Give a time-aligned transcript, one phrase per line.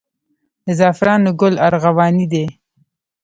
[0.65, 2.45] د زعفرانو ګل ارغواني دی